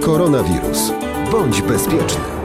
Koronawirus. 0.00 0.92
Bądź 1.32 1.62
bezpieczny. 1.62 2.37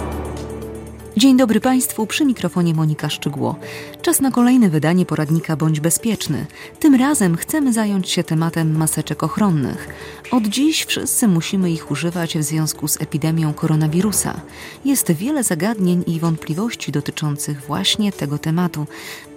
Dzień 1.18 1.38
dobry 1.38 1.62
Państwu, 1.62 2.08
przy 2.08 2.26
mikrofonie 2.26 2.74
Monika 2.74 3.10
Szczygło. 3.10 3.56
Czas 4.02 4.22
na 4.22 4.32
kolejne 4.32 4.70
wydanie 4.70 5.06
poradnika 5.06 5.56
Bądź 5.56 5.80
Bezpieczny. 5.80 6.46
Tym 6.80 6.96
razem 6.96 7.38
chcemy 7.38 7.74
zająć 7.74 8.10
się 8.10 8.24
tematem 8.24 8.78
maseczek 8.78 9.24
ochronnych. 9.24 9.88
Od 10.32 10.44
dziś 10.44 10.86
wszyscy 10.86 11.28
musimy 11.28 11.72
ich 11.72 11.92
używać 11.92 12.38
w 12.38 12.44
związku 12.44 12.88
z 12.88 13.02
epidemią 13.02 13.54
koronawirusa. 13.54 14.42
Jest 14.86 15.12
wiele 15.12 15.44
zagadnień 15.44 16.04
i 16.08 16.20
wątpliwości 16.20 16.92
dotyczących 16.92 17.62
właśnie 17.62 18.12
tego 18.12 18.38
tematu. 18.38 18.86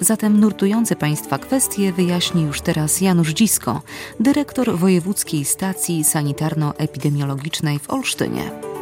Zatem 0.01 0.41
nurtujące 0.41 0.97
Państwa 0.97 1.39
kwestie 1.39 1.93
wyjaśni 1.93 2.43
już 2.43 2.61
teraz 2.61 3.01
Janusz 3.01 3.33
Dzisko, 3.33 3.83
dyrektor 4.21 4.79
Wojewódzkiej 4.79 5.45
Stacji 5.45 6.05
Sanitarno-Epidemiologicznej 6.05 7.79
w 7.79 7.91
Olsztynie. 7.91 8.76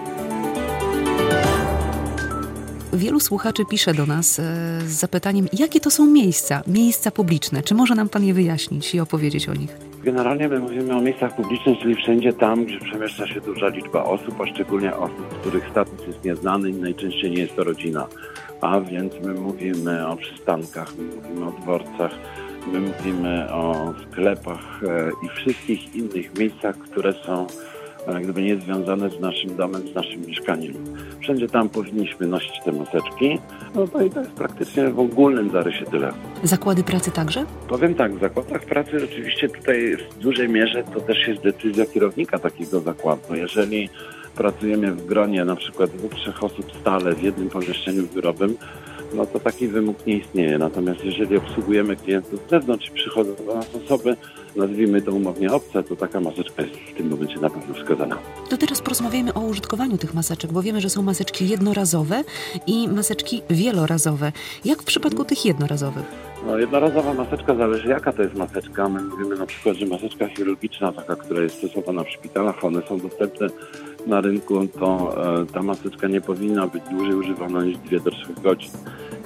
Wielu 2.94 3.21
słuchaczy 3.21 3.64
pisze 3.71 3.94
do 3.94 4.07
nas 4.07 4.39
e, 4.39 4.43
z 4.86 4.93
zapytaniem, 4.93 5.48
jakie 5.53 5.80
to 5.80 5.90
są 5.90 6.07
miejsca, 6.07 6.62
miejsca 6.66 7.11
publiczne. 7.11 7.62
Czy 7.62 7.75
może 7.75 7.94
nam 7.94 8.08
Pan 8.08 8.25
je 8.25 8.34
wyjaśnić 8.34 8.94
i 8.94 9.00
opowiedzieć 9.00 9.48
o 9.48 9.54
nich? 9.54 9.76
Generalnie 10.04 10.48
my 10.48 10.58
mówimy 10.58 10.96
o 10.96 11.00
miejscach 11.00 11.36
publicznych, 11.36 11.79
czyli 11.79 11.94
wszędzie 11.94 12.32
tam, 12.32 12.64
gdzie 12.64 12.79
przemieszcza 12.79 13.26
się 13.26 13.40
duża 13.40 13.68
liczba 13.68 14.04
osób, 14.04 14.40
a 14.40 14.46
szczególnie 14.46 14.96
osób, 14.96 15.39
których 15.40 15.68
status 15.70 16.07
jest 16.07 16.25
nieznany 16.25 16.70
i 16.70 16.75
najczęściej 16.75 17.30
nie 17.30 17.40
jest 17.40 17.57
to 17.57 17.64
rodzina. 17.64 18.07
A 18.61 18.80
więc 18.80 19.12
my 19.22 19.34
mówimy 19.34 20.08
o 20.08 20.17
przystankach, 20.17 20.92
my 20.98 21.04
mówimy 21.04 21.46
o 21.46 21.53
dworcach, 21.53 22.12
my 22.72 22.81
mówimy 22.81 23.53
o 23.53 23.95
sklepach 24.11 24.82
e, 24.84 25.11
i 25.26 25.29
wszystkich 25.29 25.95
innych 25.95 26.39
miejscach, 26.39 26.79
które 26.79 27.12
są 27.26 27.46
gdyby 28.22 28.43
nie 28.43 28.57
związane 28.57 29.11
z 29.11 29.21
naszym 29.21 29.57
domem, 29.57 29.89
z 29.89 29.94
naszym 29.94 30.26
mieszkaniem. 30.26 30.75
Wszędzie 31.21 31.49
tam 31.49 31.68
powinniśmy 31.68 32.27
nosić 32.27 32.53
te 32.64 32.72
maseczki, 32.72 33.39
no 33.75 33.89
to 33.89 34.03
i 34.03 34.11
to 34.11 34.20
jest 34.20 34.33
praktycznie 34.33 34.91
w 34.91 34.98
ogólnym 34.98 35.51
zarysie 35.51 35.84
tyle. 35.84 36.12
Zakłady 36.42 36.83
pracy 36.83 37.11
także? 37.11 37.45
Powiem 37.69 37.95
tak, 37.95 38.14
w 38.14 38.20
zakładach 38.20 38.64
pracy 38.64 38.91
oczywiście 39.11 39.48
tutaj 39.48 39.97
w 39.97 40.19
dużej 40.19 40.48
mierze 40.48 40.84
to 40.95 41.01
też 41.01 41.29
jest 41.29 41.42
decyzja 41.42 41.87
kierownika 41.87 42.39
takiego 42.39 42.81
zakładu. 42.81 43.34
Jeżeli 43.34 43.89
pracujemy 44.36 44.92
w 44.92 45.07
gronie 45.07 45.45
na 45.45 45.57
przykład 45.57 45.91
dwóch, 45.91 46.14
trzech 46.14 46.45
osób 46.45 46.73
stale 46.81 47.14
w 47.14 47.23
jednym 47.23 47.51
pomieszczeniu 47.51 48.03
biurowym, 48.14 48.57
no 49.15 49.27
to 49.27 49.41
taki 49.41 49.69
wymóg 49.69 50.07
nie 50.07 50.17
istnieje. 50.17 50.59
Natomiast 50.59 51.05
jeżeli 51.05 51.37
obsługujemy 51.37 51.97
klientów 51.97 52.41
z 52.47 52.51
zewnątrz 52.51 52.89
i 52.89 52.93
przychodzą 52.93 53.34
do 53.47 53.55
nas 53.55 53.67
osoby, 53.84 54.17
nazwijmy 54.57 55.03
to 55.03 55.12
umownie 55.12 55.53
obce, 55.53 55.83
to 55.83 55.97
taka 55.97 56.20
maseczka 56.20 56.62
jest 56.62 56.75
w 56.75 56.97
tym 56.97 57.09
momencie 57.09 57.41
na 57.41 57.51
pewno 57.51 57.75
wskazana. 57.75 58.19
To 58.51 58.57
teraz 58.57 58.81
porozmawiajmy 58.81 59.35
o 59.35 59.41
użytkowaniu 59.41 59.98
tych 59.98 60.15
maseczek, 60.15 60.53
bo 60.53 60.62
wiemy, 60.62 60.81
że 60.81 60.91
są 60.91 61.03
maseczki 61.03 61.48
jednorazowe 61.48 62.25
i 62.67 62.89
maseczki 62.89 63.42
wielorazowe. 63.51 64.33
Jak 64.65 64.83
w 64.83 64.85
przypadku 64.85 65.25
tych 65.25 65.45
jednorazowych? 65.45 66.05
No, 66.47 66.59
jednorazowa 66.59 67.15
maseczka 67.15 67.55
zależy 67.55 67.89
jaka 67.89 68.12
to 68.12 68.23
jest 68.23 68.35
maseczka. 68.35 68.89
My 68.89 69.03
mówimy 69.03 69.37
na 69.37 69.47
przykład, 69.47 69.77
że 69.77 69.87
maseczka 69.87 70.29
chirurgiczna, 70.29 70.92
taka, 70.92 71.17
która 71.17 71.42
jest 71.42 71.59
stosowana 71.59 72.05
w 72.05 72.11
szpitalach, 72.11 72.65
one 72.65 72.83
są 72.89 73.01
dostępne 73.01 73.47
na 74.07 74.20
rynku, 74.20 74.67
to 74.81 75.15
e, 75.42 75.47
ta 75.47 75.62
maseczka 75.62 76.09
nie 76.09 76.20
powinna 76.20 76.67
być 76.67 76.83
dłużej 76.91 77.15
używana 77.15 77.65
niż 77.65 77.79
2 77.79 77.98
do 77.98 78.11
3 78.11 78.27
godzin. 78.42 78.70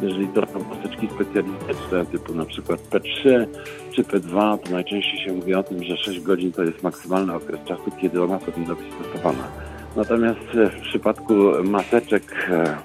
Jeżeli 0.02 0.28
to 0.28 0.46
są 0.46 0.64
maseczki 0.68 1.08
specjalistyczne, 1.14 2.06
typu 2.06 2.34
na 2.34 2.44
przykład 2.44 2.80
P3 2.90 3.46
czy 3.92 4.02
P2, 4.02 4.58
to 4.58 4.70
najczęściej 4.70 5.24
się 5.24 5.32
mówi 5.32 5.54
o 5.54 5.62
tym, 5.62 5.84
że 5.84 5.96
6 5.96 6.20
godzin 6.20 6.52
to 6.52 6.62
jest 6.64 6.82
maksymalny 6.82 7.34
okres 7.34 7.60
czasu, 7.64 7.90
kiedy 8.00 8.22
ona 8.22 8.38
powinna 8.38 8.74
być 8.74 8.86
stosowana. 9.00 9.48
Natomiast 9.96 10.54
e, 10.54 10.70
w 10.70 10.80
przypadku 10.80 11.34
maseczek 11.64 12.48
e, 12.50 12.76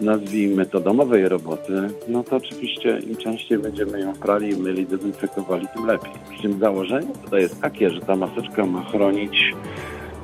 nazwijmy 0.00 0.66
to 0.66 0.80
domowej 0.80 1.28
roboty, 1.28 1.88
no 2.08 2.24
to 2.24 2.36
oczywiście 2.36 2.98
im 2.98 3.16
częściej 3.16 3.58
będziemy 3.58 4.00
ją 4.00 4.12
prali, 4.12 4.56
myli, 4.56 4.86
dezynfekowali, 4.86 5.66
tym 5.74 5.86
lepiej. 5.86 6.12
Przy 6.30 6.42
czym 6.42 6.58
założenie 6.58 7.12
tutaj 7.24 7.42
jest 7.42 7.60
takie, 7.60 7.90
że 7.90 8.00
ta 8.00 8.16
maseczka 8.16 8.66
ma 8.66 8.84
chronić 8.84 9.54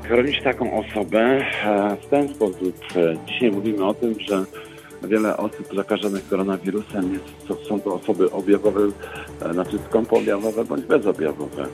chronić 0.03 0.43
taką 0.43 0.73
osobę 0.73 1.21
e, 1.21 1.97
w 1.97 2.07
ten 2.07 2.29
sposób. 2.35 2.77
Dzisiaj 3.27 3.51
mówimy 3.51 3.85
o 3.85 3.95
tym, 3.95 4.15
że 4.21 4.45
wiele 5.09 5.37
osób 5.37 5.67
zakażonych 5.77 6.29
koronawirusem 6.29 7.13
jest, 7.13 7.65
są 7.69 7.81
to 7.81 7.95
osoby 7.95 8.31
objawowe, 8.31 8.81
e, 9.43 9.53
znaczy 9.53 9.79
skąpoobjawowe 9.89 10.65
bądź 10.65 10.85
bezobjawowe. 10.85 11.67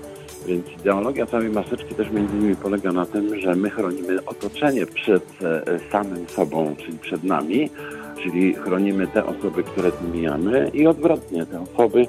Więc 0.46 0.66
ideologia 0.80 1.26
całej 1.26 1.50
maseczki 1.50 1.94
też 1.94 2.10
między 2.10 2.36
innymi 2.36 2.56
polega 2.56 2.92
na 2.92 3.06
tym, 3.06 3.40
że 3.40 3.54
my 3.54 3.70
chronimy 3.70 4.24
otoczenie 4.24 4.86
przed 4.86 5.24
e, 5.42 5.62
samym 5.92 6.28
sobą, 6.28 6.76
czyli 6.76 6.98
przed 6.98 7.24
nami, 7.24 7.70
czyli 8.22 8.54
chronimy 8.54 9.06
te 9.06 9.26
osoby, 9.26 9.62
które 9.62 9.90
mijamy 10.12 10.70
i 10.74 10.86
odwrotnie, 10.86 11.46
te 11.46 11.60
osoby 11.60 12.06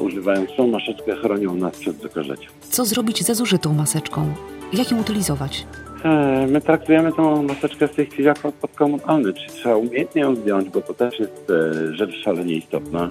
używając 0.00 0.50
tą 0.56 0.66
maseczkę 0.66 1.16
chronią 1.16 1.54
nas 1.54 1.76
przed 1.76 2.02
zakażeniem. 2.02 2.50
Co 2.70 2.84
zrobić 2.84 3.24
ze 3.24 3.34
zużytą 3.34 3.74
maseczką? 3.74 4.34
Jak 4.72 4.90
ją 4.90 5.00
utylizować? 5.00 5.66
E, 6.04 6.46
my 6.46 6.60
traktujemy 6.60 7.12
tą 7.12 7.42
maseczkę 7.42 7.88
w 7.88 7.94
tej 7.94 8.06
chwili 8.06 8.24
jako 8.24 8.48
odpad 8.48 8.74
komunalny, 8.74 9.32
czyli 9.32 9.48
trzeba 9.48 9.76
umiejętnie 9.76 10.22
ją 10.22 10.34
zdjąć, 10.34 10.68
bo 10.68 10.80
to 10.80 10.94
też 10.94 11.20
jest 11.20 11.50
e, 11.50 11.94
rzecz 11.94 12.22
szalenie 12.24 12.54
istotna. 12.54 13.08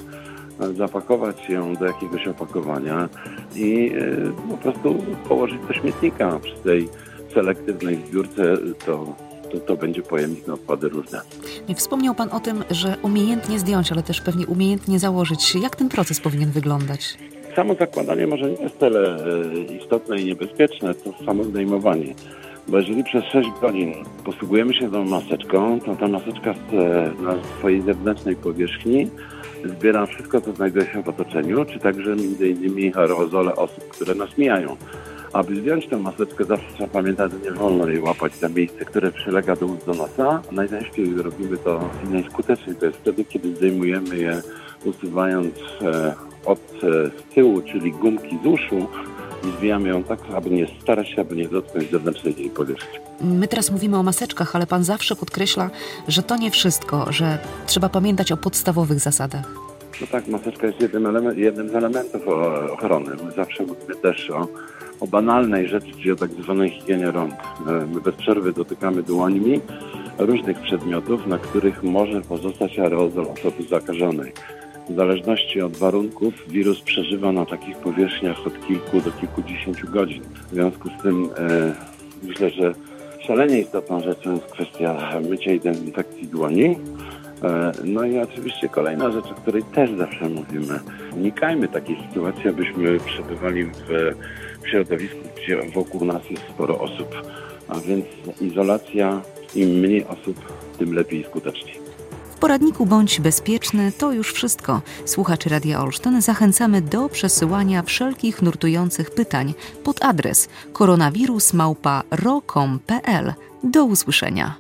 E, 0.62 0.74
zapakować 0.74 1.50
ją 1.50 1.76
do 1.76 1.86
jakiegoś 1.86 2.28
opakowania 2.28 3.10
i 3.56 3.92
po 4.50 4.58
prostu 4.58 5.04
położyć 5.28 5.58
do 5.68 5.74
śmietnika. 5.74 6.40
Przy 6.44 6.56
tej 6.56 6.90
selektywnej 7.34 8.00
zbiórce 8.08 8.58
to, 8.86 9.16
to, 9.52 9.60
to 9.60 9.76
będzie 9.76 10.02
pojemnik 10.02 10.48
na 10.48 10.54
odpady 10.54 10.90
różne. 10.90 11.22
Wspomniał 11.76 12.16
Pan 12.16 12.30
o 12.32 12.40
tym, 12.40 12.64
że 12.72 12.96
umiejętnie 13.02 13.60
zdjąć, 13.60 13.92
ale 13.92 14.04
też 14.04 14.22
pewnie 14.22 14.48
umiejętnie 14.48 15.00
założyć. 15.00 15.56
Jak 15.56 15.76
ten 15.76 15.90
proces 15.90 16.20
powinien 16.20 16.52
wyglądać? 16.52 17.18
Samo 17.58 17.76
zakładanie 17.76 18.28
może 18.28 18.50
nie 18.50 18.64
jest 18.64 18.80
tyle 18.80 19.16
e, 19.16 19.76
istotne 19.78 20.18
i 20.18 20.26
niebezpieczne, 20.26 20.96
co 20.96 21.26
samo 21.26 21.44
zdejmowanie. 21.44 22.14
Bo 22.68 22.78
jeżeli 22.78 23.04
przez 23.04 23.24
6 23.24 23.50
godzin 23.62 23.94
posługujemy 24.26 24.74
się 24.74 24.92
tą 24.92 25.06
maseczką, 25.06 25.80
to 25.80 25.96
ta 25.96 26.08
maseczka 26.08 26.54
na 27.22 27.36
swojej 27.58 27.82
zewnętrznej 27.82 28.36
powierzchni 28.36 29.10
zbiera 29.66 30.06
wszystko, 30.06 30.42
co 30.42 30.54
znajduje 30.54 30.86
się 30.86 31.04
w 31.04 31.10
otoczeniu, 31.10 31.66
czy 31.66 31.80
także 31.80 32.16
innymi 32.40 32.96
aerozole 32.96 33.56
osób, 33.56 33.88
które 33.88 34.16
nas 34.16 34.38
mijają. 34.38 34.78
Aby 35.34 35.56
zdjąć 35.56 35.88
tę 35.88 35.98
maseczkę, 35.98 36.46
zawsze 36.46 36.74
trzeba 36.74 36.90
pamiętać, 36.90 37.32
że 37.32 37.40
nie 37.40 37.52
wolno 37.52 37.88
jej 37.88 38.00
łapać 38.00 38.36
za 38.36 38.50
miejsce, 38.50 38.86
które 38.86 39.12
przylega 39.12 39.56
do 39.56 39.68
do 39.68 39.94
nosa. 39.94 40.42
Najczęściej 40.52 41.14
robimy 41.16 41.58
to 41.58 41.90
najskuteczniej, 42.12 42.76
to 42.76 42.86
jest 42.86 42.98
wtedy, 42.98 43.26
kiedy 43.26 43.56
zdejmujemy 43.56 44.18
je 44.18 44.42
usuwając 44.88 45.56
e, 45.82 46.14
od 46.46 46.60
e, 46.60 47.34
tyłu, 47.36 47.62
czyli 47.62 47.92
gumki 47.92 48.40
z 48.44 48.46
uszu 48.46 48.88
i 49.44 49.58
zwijamy 49.58 49.90
ją 49.90 50.04
tak, 50.04 50.20
aby 50.36 50.50
nie 50.50 50.68
starać 50.82 51.10
się, 51.10 51.22
aby 51.22 51.36
nie 51.36 51.48
dotknąć 51.48 51.92
zewnętrznej 51.92 52.36
jej 52.38 52.50
powierzchni. 52.50 53.00
My 53.22 53.48
teraz 53.48 53.72
mówimy 53.72 53.98
o 53.98 54.04
maseczkach, 54.04 54.56
ale 54.56 54.68
pan 54.68 54.84
zawsze 54.84 55.16
podkreśla, 55.16 55.70
że 56.08 56.24
to 56.24 56.38
nie 56.38 56.52
wszystko, 56.52 57.06
że 57.10 57.38
trzeba 57.66 57.90
pamiętać 57.90 58.32
o 58.32 58.38
podstawowych 58.38 59.00
zasadach. 59.00 59.68
No 60.02 60.08
tak, 60.08 60.28
maseczka 60.28 60.68
jest 60.68 60.82
jednym, 60.82 61.06
element, 61.06 61.38
jednym 61.38 61.70
z 61.70 61.76
elementów 61.76 62.22
ochrony. 62.72 63.16
My 63.26 63.32
zawsze 63.32 63.64
mówimy 63.64 63.96
też 63.96 64.30
o, 64.30 64.48
o 65.00 65.08
banalnej 65.08 65.68
rzeczy, 65.68 65.92
czyli 65.92 66.12
o 66.12 66.16
tak 66.16 66.32
zwanej 66.32 66.70
higienie 66.70 67.12
rąk. 67.12 67.34
E, 67.34 67.72
my 67.94 68.02
bez 68.02 68.16
przerwy 68.16 68.54
dotykamy 68.54 69.04
dłońmi 69.04 69.62
różnych 70.18 70.60
przedmiotów, 70.60 71.28
na 71.28 71.38
których 71.38 71.84
może 71.84 72.22
pozostać 72.22 72.80
aerozol 72.80 73.26
osoby 73.26 73.64
zakażonej. 73.70 74.34
W 74.90 74.96
zależności 74.96 75.62
od 75.62 75.78
warunków 75.78 76.34
wirus 76.48 76.82
przeżywa 76.82 77.32
na 77.32 77.46
takich 77.46 77.78
powierzchniach 77.78 78.48
od 78.48 78.68
kilku 78.68 79.02
do 79.02 79.12
kilkudziesięciu 79.12 79.88
godzin. 79.92 80.24
W 80.24 80.54
związku 80.54 80.90
z 80.90 81.04
tym 81.04 81.30
e, 81.38 81.74
myślę, 82.24 82.50
że 82.50 82.74
szalenie 83.20 83.60
istotną 83.60 84.02
rzeczą 84.02 84.34
jest 84.34 84.46
kwestia 84.46 85.20
mycia 85.30 85.52
i 85.52 85.60
dezynfekcji 85.60 86.28
dłoni. 86.28 86.78
E, 87.44 87.72
no 87.84 88.06
i 88.06 88.20
oczywiście 88.20 88.70
kolejna 88.70 89.12
rzecz, 89.12 89.26
o 89.26 89.36
której 89.36 89.64
też 89.64 89.92
zawsze 89.92 90.30
mówimy. 90.30 90.80
Unikajmy 91.16 91.68
takiej 91.68 91.98
sytuacji, 92.08 92.50
abyśmy 92.50 93.00
przebywali 93.00 93.66
w, 93.66 94.16
w 94.64 94.70
środowisku, 94.70 95.20
gdzie 95.38 95.62
wokół 95.74 96.06
nas 96.06 96.30
jest 96.30 96.44
sporo 96.44 96.80
osób. 96.80 97.16
A 97.68 97.80
więc 97.80 98.06
izolacja, 98.42 99.22
im 99.56 99.70
mniej 99.70 100.06
osób, 100.06 100.38
tym 100.78 100.94
lepiej 100.94 101.20
i 101.20 101.24
skuteczniej. 101.24 101.87
Poradniku 102.38 102.86
Bądź 102.86 103.20
Bezpieczny 103.20 103.92
to 103.92 104.12
już 104.12 104.34
wszystko. 104.34 104.82
Słuchaczy 105.06 105.50
Radia 105.50 105.82
Olsztyn 105.82 106.22
zachęcamy 106.22 106.82
do 106.82 107.10
przesyłania 107.10 107.84
wszelkich 107.84 108.42
nurtujących 108.42 109.12
pytań 109.12 109.54
pod 109.84 110.04
adres 110.04 110.50
koronawirusmałpa.ro.com.pl. 110.74 113.34
Do 113.64 113.86
usłyszenia. 113.86 114.56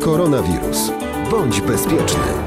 Koronawirus. 0.00 0.90
Bądź 1.30 1.60
bezpieczny. 1.60 2.45